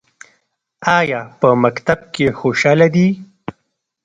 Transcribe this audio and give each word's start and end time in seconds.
ایا 0.97 1.21
په 1.39 1.49
مکتب 1.63 1.99
کې 2.13 2.25
خوشحاله 2.39 2.87
دي؟ 2.95 3.07